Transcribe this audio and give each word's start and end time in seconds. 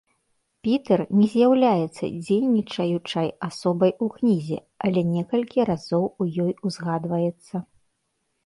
Пітэр 0.67 0.99
не 1.17 1.25
з'яўляецца 1.33 2.03
дзейнічаючай 2.25 3.29
асобай 3.49 3.91
у 4.07 4.09
кнізе, 4.15 4.57
але 4.89 4.99
некалькі 5.15 5.59
разоў 5.71 6.03
у 6.11 6.23
ёй 6.47 6.53
узгадваецца. 6.71 7.55